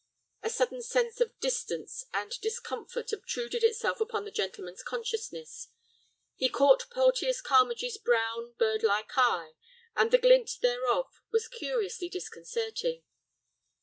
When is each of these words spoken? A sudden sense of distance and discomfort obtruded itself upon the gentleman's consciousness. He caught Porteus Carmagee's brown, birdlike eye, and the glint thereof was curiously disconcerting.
A 0.41 0.49
sudden 0.49 0.81
sense 0.81 1.21
of 1.21 1.39
distance 1.39 2.05
and 2.11 2.31
discomfort 2.41 3.13
obtruded 3.13 3.63
itself 3.63 4.01
upon 4.01 4.25
the 4.25 4.31
gentleman's 4.31 4.81
consciousness. 4.81 5.67
He 6.35 6.49
caught 6.49 6.89
Porteus 6.89 7.39
Carmagee's 7.39 7.99
brown, 7.99 8.53
birdlike 8.57 9.11
eye, 9.15 9.53
and 9.95 10.09
the 10.09 10.17
glint 10.17 10.57
thereof 10.61 11.21
was 11.31 11.47
curiously 11.47 12.09
disconcerting. 12.09 13.03